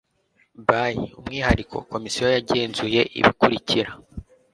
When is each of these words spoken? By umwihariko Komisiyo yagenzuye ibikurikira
By 0.67 0.95
umwihariko 1.19 1.75
Komisiyo 1.91 2.27
yagenzuye 2.35 3.01
ibikurikira 3.19 3.91